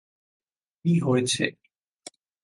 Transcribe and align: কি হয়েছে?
কি 0.85 0.93
হয়েছে? 0.99 1.43